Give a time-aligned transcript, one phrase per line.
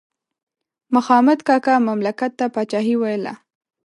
[0.95, 3.33] مخامد کاکا مملکت ته پاچاهي ویله.